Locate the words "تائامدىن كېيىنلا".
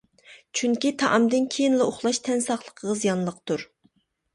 1.03-1.89